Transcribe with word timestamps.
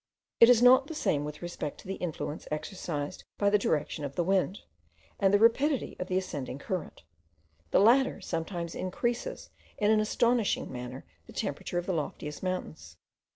It 0.39 0.49
is 0.49 0.63
not 0.63 0.87
the 0.87 0.95
same 0.95 1.25
with 1.25 1.43
respect 1.43 1.77
to 1.81 1.87
the 1.87 1.93
influence 1.97 2.47
exercised 2.49 3.23
by 3.37 3.51
the 3.51 3.59
direction 3.59 4.03
of 4.03 4.15
the 4.15 4.23
wind, 4.23 4.61
and 5.19 5.31
the 5.31 5.37
rapidity 5.37 5.95
of 5.99 6.07
the 6.07 6.17
ascending 6.17 6.57
current; 6.57 7.03
the 7.69 7.79
latter 7.79 8.19
sometimes 8.19 8.73
increases 8.73 9.51
in 9.77 9.91
an 9.91 9.99
astonishing 9.99 10.71
manner 10.71 11.05
the 11.27 11.33
temperature 11.33 11.77
of 11.77 11.85
the 11.85 11.93
loftiest 11.93 12.41
mountains. 12.41 12.97